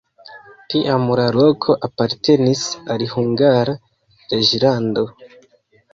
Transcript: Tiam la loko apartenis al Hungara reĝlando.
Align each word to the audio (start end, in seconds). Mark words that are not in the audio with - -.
Tiam 0.73 1.03
la 1.19 1.25
loko 1.35 1.75
apartenis 1.89 2.63
al 2.95 3.07
Hungara 3.15 3.77
reĝlando. 4.33 5.09